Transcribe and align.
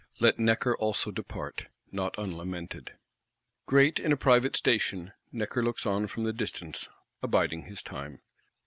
Let 0.19 0.39
Necker 0.39 0.75
also 0.75 1.11
depart; 1.11 1.67
not 1.91 2.17
unlamented. 2.17 2.93
Great 3.67 3.99
in 3.99 4.11
a 4.11 4.17
private 4.17 4.55
station, 4.55 5.13
Necker 5.31 5.63
looks 5.63 5.85
on 5.85 6.07
from 6.07 6.23
the 6.23 6.33
distance; 6.33 6.89
abiding 7.21 7.65
his 7.65 7.83
time. 7.83 8.19